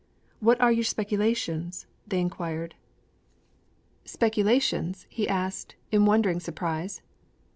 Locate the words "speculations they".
0.83-2.19